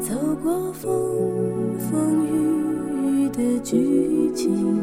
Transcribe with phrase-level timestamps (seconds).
[0.00, 0.90] 走过风
[1.78, 4.80] 风雨雨的剧情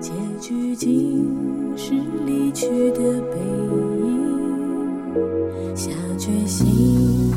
[0.00, 0.10] 结
[0.40, 1.24] 局竟
[1.76, 1.94] 是
[2.26, 3.38] 离去的背
[4.02, 7.30] 影下决心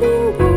[0.00, 0.49] 并不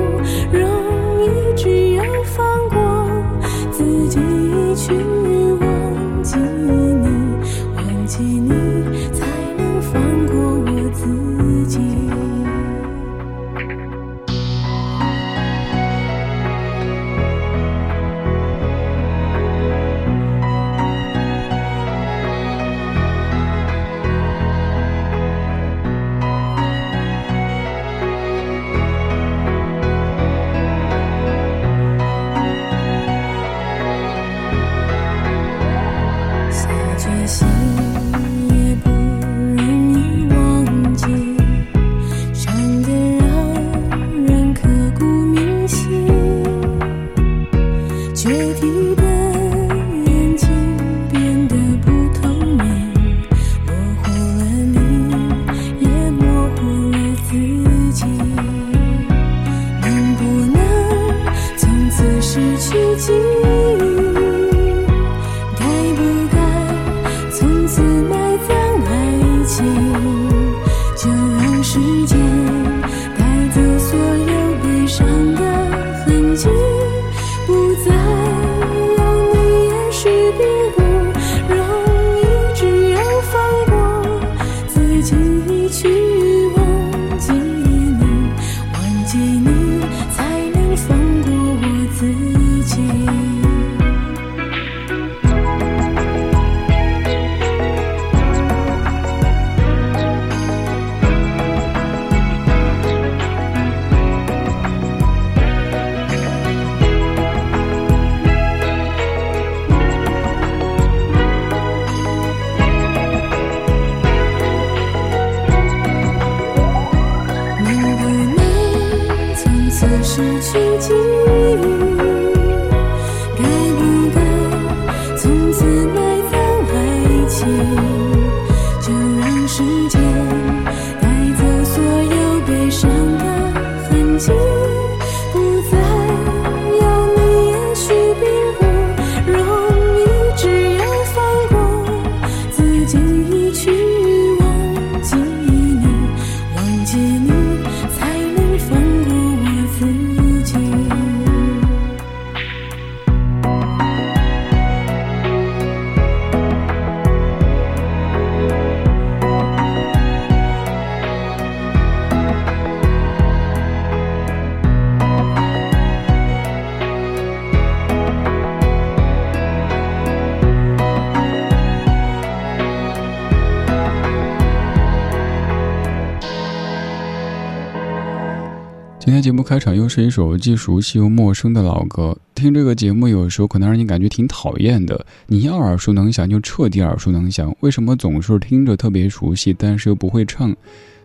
[179.44, 182.18] 开场又是一首既熟悉又陌生的老歌。
[182.34, 185.06] 听这个节目有时候可能让你感觉挺讨厌的。
[185.28, 190.56] 你要耳熟能详就彻底耳熟能详，为什么总是听着特别熟悉，但是又不会唱？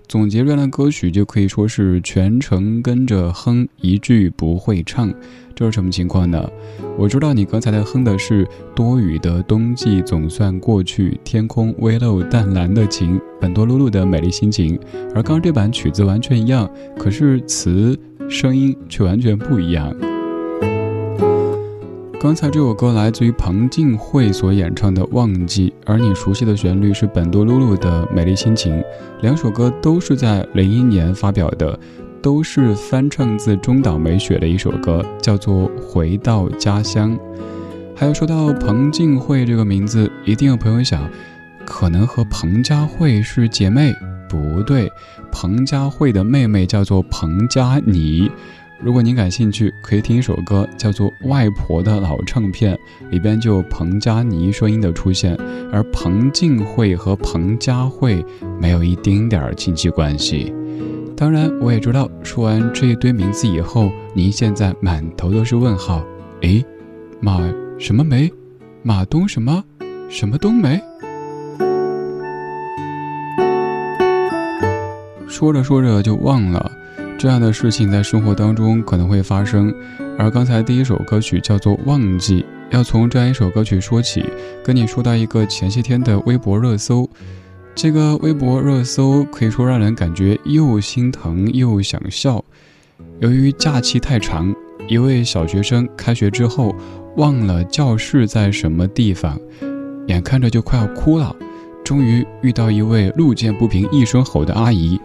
[0.06, 5.12] 总结这样的歌曲就可以说是全程跟着哼，一句不会唱。
[5.54, 6.48] 这是什么情况呢？
[6.96, 14.78] 我知道你刚才在哼的是多雨的冬季总算过去，天空微露淡蓝的晴，本多露露的美丽心情。
[15.14, 19.94] 而刚这版曲子完全一样，可是词声音却完全不一样。
[22.20, 28.76] 刚才这首歌来自于彭靖惠所演唱的《忘记》，而你熟悉的旋律是本多露露的《美丽心情》。
[29.22, 31.78] 两首歌都是在零一年发表的。
[32.20, 37.16] 都是翻唱自中岛美雪的一首歌，叫做《回到家乡》。
[37.94, 41.08] 还有说到彭靖惠这个名字，一定有朋友想，
[41.64, 43.94] 可能和彭佳慧是姐妹？
[44.28, 44.90] 不对，
[45.32, 48.30] 彭佳慧的妹妹叫做彭佳妮。
[48.80, 52.76] 如果您感兴趣，可以听一首歌，叫做《外婆的老唱片》，
[53.10, 55.36] 里边就有彭佳妮声音的出现。
[55.72, 58.24] 而彭靖慧和彭佳慧
[58.60, 60.54] 没有一丁点儿亲戚关系。
[61.16, 66.04] 当然，我也知道，说完这一堆名字以后，您现在满头都是问号。
[66.42, 66.64] 诶，
[67.20, 67.40] 马
[67.80, 68.32] 什么梅？
[68.84, 69.64] 马冬什么？
[70.08, 70.80] 什么冬梅？
[75.38, 76.68] 说着说着就忘了，
[77.16, 79.72] 这样的事情在生活当中可能会发生。
[80.18, 82.40] 而刚才第一首歌曲叫做《忘记》，
[82.72, 84.24] 要从这样一首歌曲说起，
[84.64, 87.08] 跟你说到一个前些天的微博热搜。
[87.72, 92.44] 这个微博热搜可以说让人感觉又心疼又想笑。
[93.20, 94.52] 由于假期太长，
[94.88, 96.74] 一位小学生开学之后
[97.14, 99.38] 忘了教室在什么地方，
[100.08, 101.32] 眼看着就快要哭了。
[101.84, 105.00] 终于遇到一位路见不平一声吼的阿姨，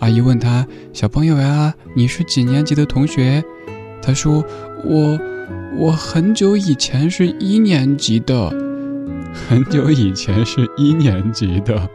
[0.00, 3.42] 阿姨问他：“小朋友呀，你是几年级的同学？”
[4.02, 4.44] 他说
[4.84, 5.18] ：“我，
[5.78, 8.50] 我很久以前是一年级的，
[9.48, 11.88] 很久以前是一年级的。”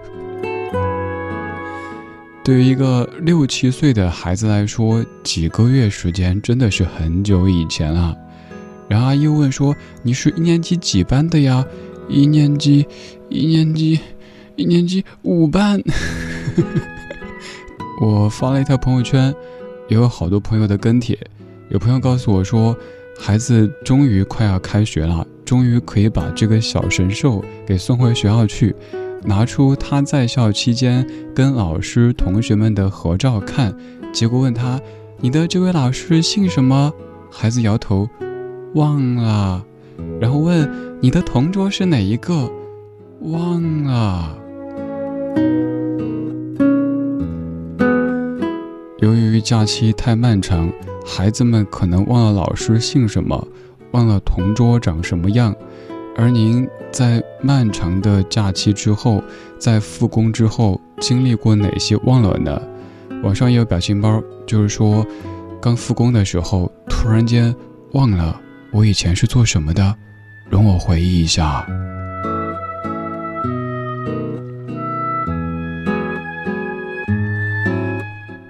[2.44, 8.16] 对于一个六七岁的孩子来说，几个月时间真的是很久以前啊。
[8.88, 11.64] 然后阿姨又问说：“你是一年级几班的呀
[12.10, 12.88] ？”“一年级，
[13.30, 14.00] 一年级，
[14.56, 15.80] 一年级五班。”
[18.00, 19.34] 我发了一条朋友圈，
[19.90, 21.18] 也有好多朋友的跟帖。
[21.70, 22.76] 有朋友告诉我说，
[23.20, 28.76] 孩子终于快要开学了，终于可以把这个小神兽给送回学校去。
[29.26, 31.06] 拿出他在校期间
[31.36, 33.76] 跟老师、同学们的合照看，
[34.14, 34.80] 结果问他
[35.20, 36.94] ：“你的这位老师姓什么？”
[37.30, 38.08] 孩子摇头，
[38.76, 39.62] 忘了。
[40.22, 40.72] 然后问
[41.04, 42.50] ：“你的同桌是哪一个？”
[43.20, 44.39] 忘了。
[49.02, 50.70] 由于假期太漫长，
[51.06, 53.48] 孩子们可能忘了老师姓什么，
[53.92, 55.56] 忘了同桌长什么样。
[56.18, 59.24] 而您在漫长的假期之后，
[59.58, 62.62] 在复工之后，经历过哪些忘了呢？
[63.24, 65.06] 网上也有表情包，就是说，
[65.62, 67.56] 刚复工的时候，突然间
[67.94, 68.38] 忘了
[68.74, 69.96] 我以前是做什么的，
[70.50, 71.66] 容我回忆一下。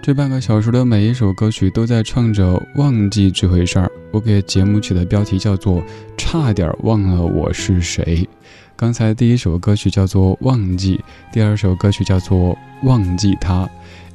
[0.09, 3.91] 这半个小时的每一首歌曲都在唱着忘记这回事儿。
[4.09, 5.83] 我给节目起的标题叫做
[6.17, 8.27] “差点忘了我是谁”。
[8.75, 10.97] 刚才第一首歌曲叫做《忘记》，
[11.31, 13.65] 第二首歌曲叫做《忘记他》。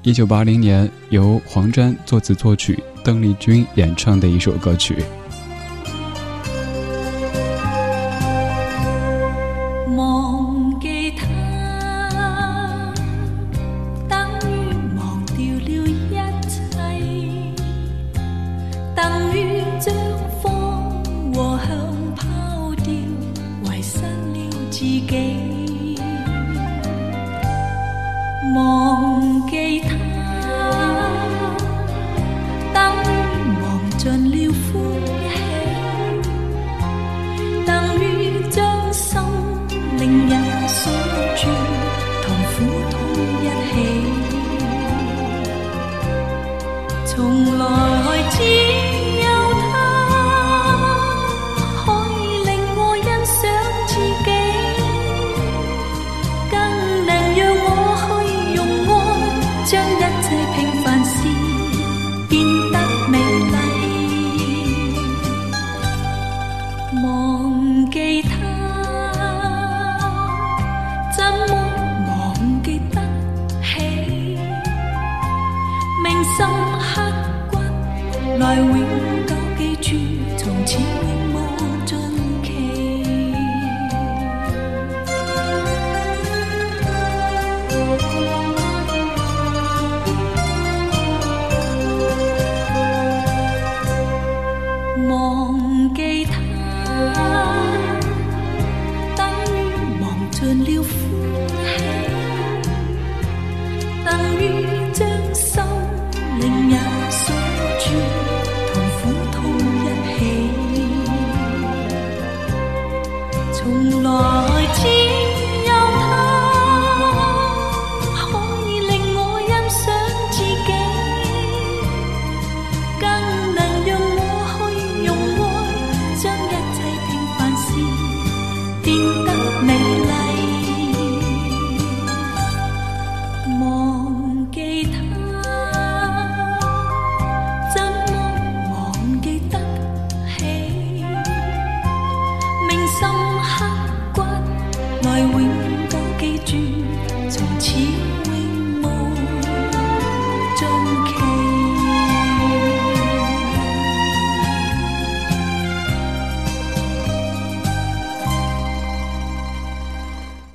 [0.03, 4.97] 一九八零年由黄沾作词作曲，邓丽君演唱的一首歌曲。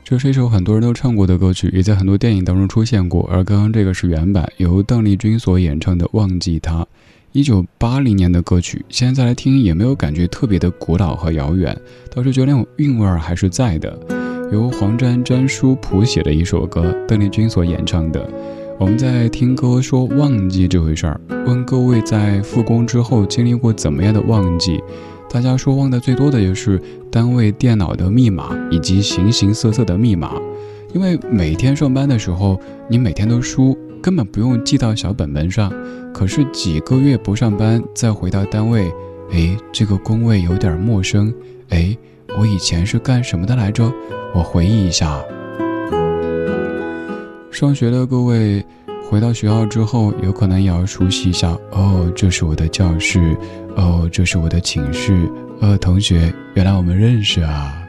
[0.03, 3.29] 这是一首很多人都唱过的歌曲，也在很多电影当中出现过。
[3.31, 6.81] 而刚刚这个是原版，由邓丽君所演唱的《忘记他》，
[7.31, 8.83] 一九八零年的歌曲。
[8.89, 11.79] 现在再来听，也没有感觉特别的古老和遥远，
[12.11, 14.18] 倒是觉得那种韵味儿还是在的。
[14.51, 18.27] 由黄沾、沾书谱写的一首歌，邓丽君所演唱的。
[18.79, 24.81] 我们在听歌说忘记这回事儿，问各位在复工之后经历过怎么样的忘记？
[25.29, 30.33] 大家说忘的最多的也是单位电脑的密码以及形形色色的密码，
[30.93, 35.71] 因为每天上班的时候，你每天都输，根本不用记到小本本上。
[36.11, 38.91] 可是几个月不上班，再回到单位，
[39.31, 41.31] 哎，这个工位有点陌生。
[41.69, 41.95] 哎，
[42.39, 43.93] 我以前是干什么的来着？
[44.33, 45.23] 我回忆一下。
[47.51, 48.65] 上学的各位。
[49.09, 51.57] 回到学校之后，有可能也要熟悉一下。
[51.71, 53.35] 哦，这是我的教室，
[53.75, 55.27] 哦，这是我的寝室。
[55.61, 57.88] 呃，同学，原来我们认识啊。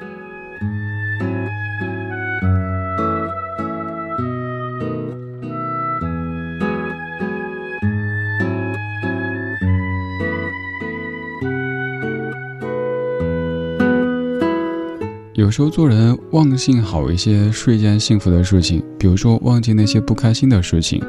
[15.50, 21.02] 有时候做人忘性好一些是一件幸福的事情，比如说忘记那些不开心的事情，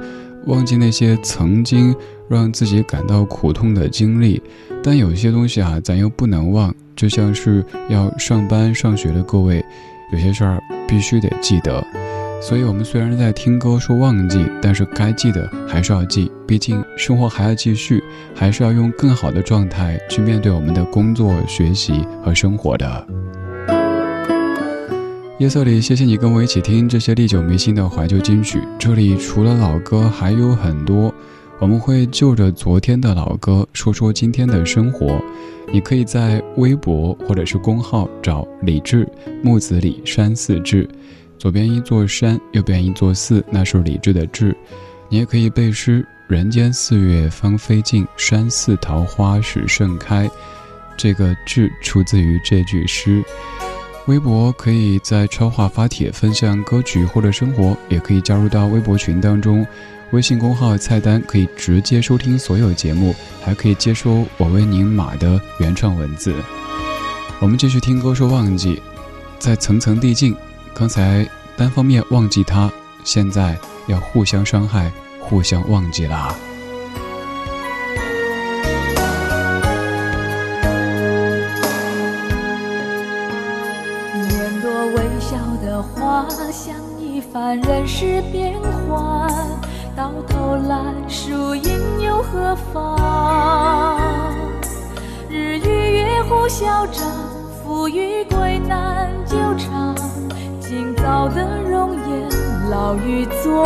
[0.47, 1.95] 忘记那些曾经
[2.27, 4.41] 让自己感到苦痛的经历。
[4.83, 9.63] 但有些东西啊，咱又不能忘，就像是要上班上学的各位，
[10.11, 11.85] 有些事儿必须得记得。
[12.41, 23.07] 所以，我们虽然在听歌说忘记，但是该记得还是要记，毕竟生活还要继续，还是要用更好的状态去面对我们的工作、学习和生活的。
[25.41, 28.61] 夜色里，谢谢你跟我一起听这些历久弥新的怀旧金曲。
[28.77, 31.11] 这里除了老歌还有很多，
[31.57, 35.19] 我们会就着昨天的老歌说说今天的生活。
[35.73, 39.09] 你可以在微博或者是公号找李志
[39.41, 40.87] 木子李山寺志，
[41.39, 44.55] 左边一座山，右边一座寺，那是李志的志。
[45.09, 50.29] 你也可以背诗：人间四月芳菲尽，山寺桃花始盛开。
[50.95, 53.23] 这个志出自于这句诗。
[54.07, 59.65] 微博可以在超话发帖分享歌曲或者生活，也可以加入到微博群当中。
[60.11, 66.35] 微信公号菜单可以直接收听所有节目，还可以接收我为您码的原创文字。
[67.39, 68.81] 我们继续听歌说忘记，
[69.39, 70.35] 在层层递进。
[70.73, 72.69] 刚才单方面忘记他，
[73.03, 76.35] 现在要互相伤害，互相忘记啦。
[87.33, 89.31] 凡人世变幻，
[89.95, 92.99] 到头来输赢又何妨？
[95.29, 97.07] 日与月互消长，
[97.63, 99.95] 富与贵难久长。
[100.59, 102.29] 今早的容颜，
[102.69, 103.63] 老于昨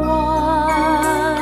[0.00, 1.36] 晚。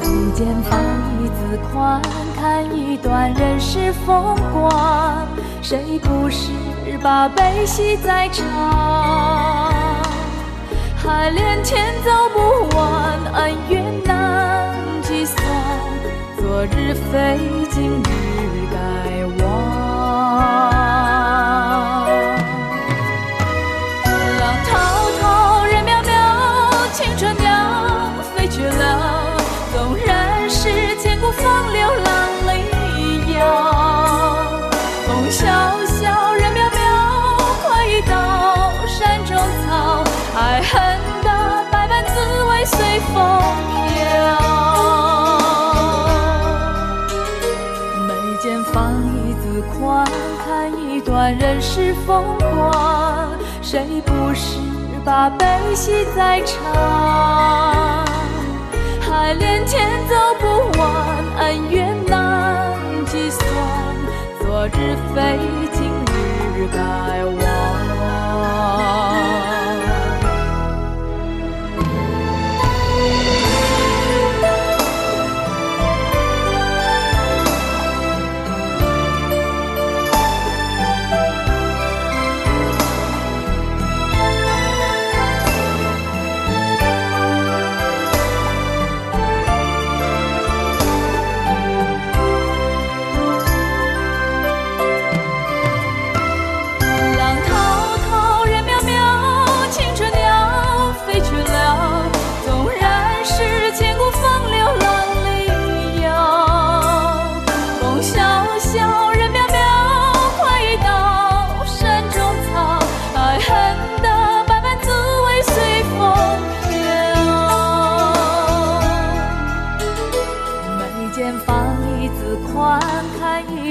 [0.00, 0.80] 一剑放
[1.20, 2.00] 一字宽，
[2.40, 5.28] 看一段人世风光。
[5.60, 6.52] 谁不是？
[7.04, 8.46] 把悲喜再尝，
[10.96, 12.38] 海连天走不
[12.74, 15.36] 完，恩怨难计算，
[16.38, 17.38] 昨日非
[17.70, 18.13] 今日
[55.04, 58.04] 把悲喜再尝？
[59.00, 60.90] 海连天走不完，
[61.40, 62.72] 恩怨难
[63.04, 63.46] 计算，
[64.40, 65.38] 昨日非，
[65.72, 65.84] 今
[66.56, 66.78] 日该
[67.24, 67.93] 忘。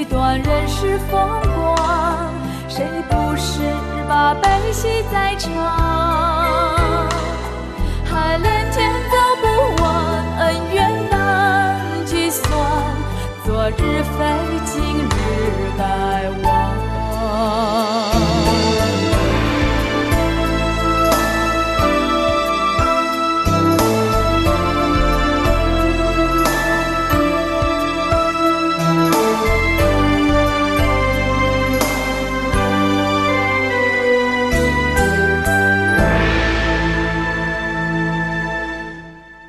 [0.04, 1.18] 一段人世风
[1.56, 2.30] 光
[2.68, 3.62] 谁不是
[4.06, 5.50] 把悲喜在尝
[8.04, 9.46] 海连天走不
[9.82, 9.88] 完
[10.40, 12.46] 恩怨难计算
[13.46, 14.20] 昨日非
[14.66, 15.08] 今日
[15.78, 16.52] 该忘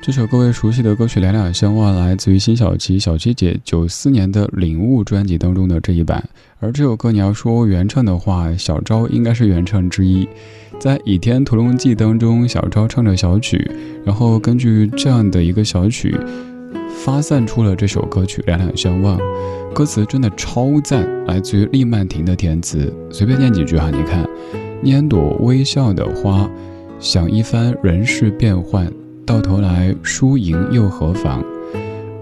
[0.05, 6.23] 这首各位熟悉的歌曲《两两相望》来自于辛晓琪、小七姐九四年的《领悟》专辑当中的这一版。
[6.59, 10.29] 而这首歌你要说原唱的话，小昭应该是原唱之一。
[10.79, 13.67] 在《倚天屠龙记》当中，小昭唱着小曲，
[14.05, 16.15] 然后根据这样的一个小曲，
[17.03, 19.17] 发散出了这首歌曲《两两相望》。
[19.73, 22.93] 歌词真的超赞，来自于厉曼婷的填词。
[23.09, 24.23] 随便念几句哈，你看：
[24.83, 26.47] 拈朵微笑的花，
[26.99, 28.87] 想一番人世变幻。
[29.25, 31.43] 到头来，输赢又何妨？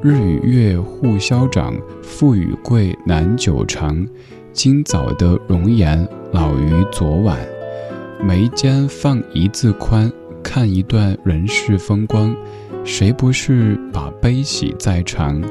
[0.02, 4.08] 日与月互消长，富与贵难久长。
[4.54, 7.38] 今早的容颜，老于昨晚。
[8.22, 10.10] 眉间放一字宽，
[10.42, 12.34] 看一段人世风光。
[12.86, 15.42] 谁不是把悲喜在尝？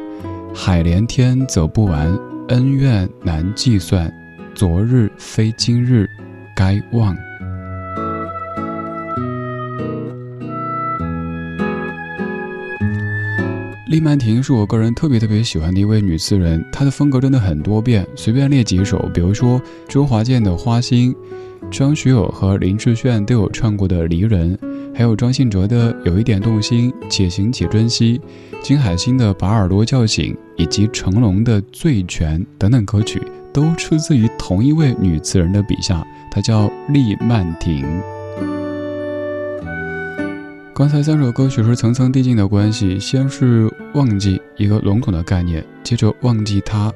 [0.54, 4.10] 海连天走不完，恩怨难计算。
[4.54, 6.08] 昨日非今日，
[6.56, 7.14] 该忘。
[13.92, 18.08] 厉曼婷是我个人特别特别喜欢的一位女词人，她的风格真的很多变。
[18.16, 21.14] 随便列几首，比如说周华健的《花心》，
[21.70, 24.56] 张学友和林志炫都有唱过的《离人》，
[24.94, 28.18] 还有张信哲的《有一点动心》，且行且珍惜，
[28.62, 33.20] 金海心的《把耳朵叫醒》，以及成龙的《醉拳》等等歌曲，
[33.52, 37.84] 都出自于同一位女词人的笔下，她叫厉曼婷。
[40.74, 46.90] 刚才三首歌曲是层层递进的关系，先是忘记一个笼统的概念，接着忘记他，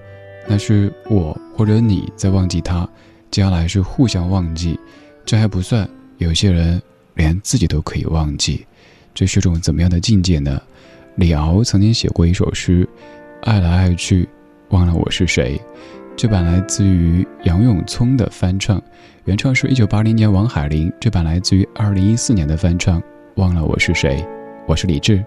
[0.49, 2.89] 那是我或者你在忘记他，
[3.31, 4.81] 接下来是互相忘记，
[5.27, 5.87] 这还不算，
[6.17, 6.81] 有些人
[7.17, 8.67] 连自己都可以忘记，
[9.13, 10.59] 这是种怎么样的境界呢？
[11.17, 12.89] 李敖曾经写过一首诗，
[13.43, 14.27] 爱来爱去，
[14.71, 15.61] 忘了我是谁，
[16.17, 18.83] 这版来自于杨永聪的翻唱，
[19.27, 23.03] 原唱是一九八零年王海玲，这版来自于二零一四年的翻唱。
[23.37, 24.27] 忘了我是谁，
[24.67, 25.23] 我是李志。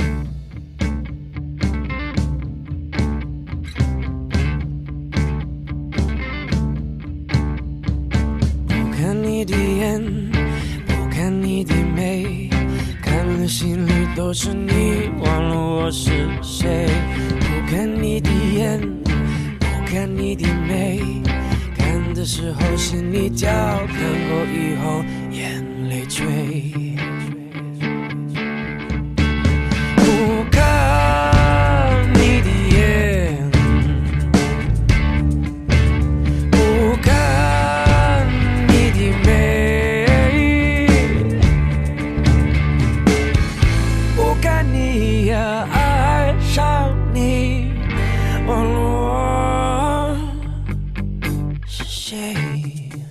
[52.61, 53.08] me.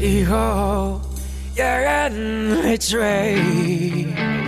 [0.00, 0.98] 以后
[1.56, 4.39] 有人会追。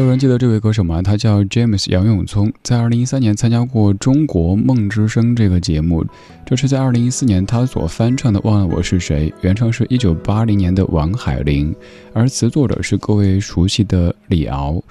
[0.00, 1.02] 有人记得这位歌手吗？
[1.02, 6.04] 他叫 James 杨永聪，在二零一三年参加过《中国梦之声》这个节目。
[6.46, 11.74] 这是在二零一四年他所翻唱的《忘了我是谁》，原唱是一九八零年的王海玲，
[12.14, 14.82] 而词作者是各位熟悉的李敖。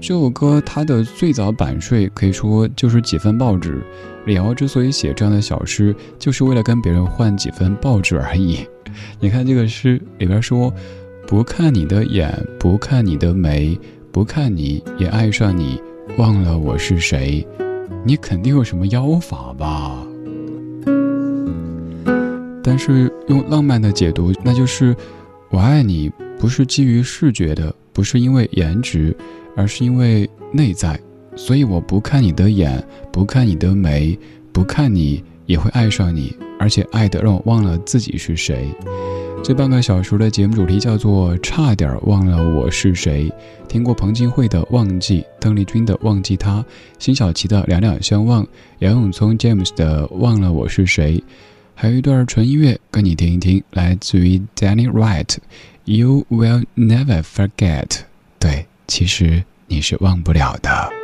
[0.00, 3.82] 这首歌它的最早版税可以说就是几份报纸。
[4.24, 8.60] 李敖之所以写这样的小诗，就是为了跟别人换几份报纸而已。
[9.20, 10.72] 你看这个诗里边说
[11.28, 13.78] ：“不看你的眼，不看你的眉。”
[14.14, 15.82] 不看你也爱上你，
[16.18, 17.44] 忘了我是谁，
[18.04, 20.06] 你肯定有什么妖法吧？
[22.62, 24.94] 但是用浪漫的解读，那就是
[25.50, 29.12] 我爱你不是基于视觉的，不是因为颜值，
[29.56, 30.96] 而是因为内在。
[31.34, 34.16] 所以我不看你的眼，不看你的眉，
[34.52, 38.68] 不看你也会爱上你，而且爱的让我忘了自己是谁。
[39.44, 43.30] 这半个小时的节目主题叫做“差点忘了我是谁”。
[43.68, 46.60] 听过彭金慧的《忘记》，邓丽君的《忘记他》，
[46.98, 48.42] 辛晓琪的《两两相望》，
[48.78, 51.18] 杨永聪 James 的《忘了我是谁》，
[51.74, 57.98] 还有一段纯音乐跟你听一听，来自于 Danny Wright，“You will never forget”。
[58.38, 61.03] 对，其实你是忘不了的。